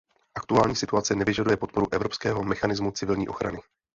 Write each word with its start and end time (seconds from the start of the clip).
Aktuální 0.35 0.75
situace 0.75 1.15
nevyžaduje 1.15 1.57
podporu 1.57 1.93
evropského 1.93 2.43
mechanismu 2.43 2.91
civilní 2.91 3.27
ochrany. 3.27 3.59